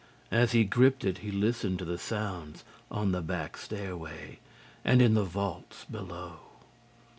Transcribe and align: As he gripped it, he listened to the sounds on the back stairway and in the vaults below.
As 0.31 0.53
he 0.53 0.63
gripped 0.63 1.05
it, 1.05 1.19
he 1.19 1.29
listened 1.29 1.77
to 1.77 1.85
the 1.85 1.99
sounds 1.99 2.63
on 2.89 3.11
the 3.11 3.21
back 3.21 3.55
stairway 3.55 4.39
and 4.83 4.99
in 4.99 5.13
the 5.13 5.21
vaults 5.23 5.85
below. 5.85 6.37